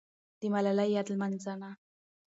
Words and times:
د 0.39 0.41
ملالۍ 0.53 0.89
یاد 0.95 1.07
لمانځه. 1.11 1.53